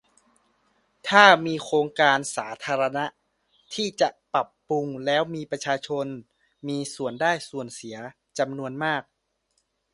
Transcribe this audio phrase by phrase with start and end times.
[1.07, 3.05] ถ้ามีโครงการสาธารณะ
[3.73, 6.05] ที่จะปรับปรุงแล้วมีประชาชน
[6.67, 7.97] มีส่วนได้ส่วนเสีย
[8.39, 9.03] จำนวนมาก